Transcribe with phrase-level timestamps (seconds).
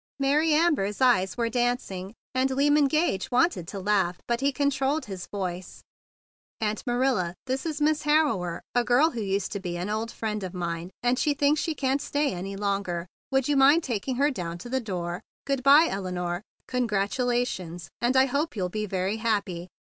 [0.19, 5.05] Mary Amber s eyes were dancing, and Lyman Gage wanted to laugh, but he controlled
[5.05, 5.83] his voice.
[6.59, 10.09] "Aunt Manila, this is Miss Har rower, a girl who used to be an old
[10.09, 13.05] friend of mine, and she thinks she can't stay any longer.
[13.29, 15.21] Would you mind taking her down to the door?
[15.45, 16.41] Good by, Elinore.
[16.67, 17.87] Congratulations!
[18.01, 19.67] And I hope you'll be very happy!"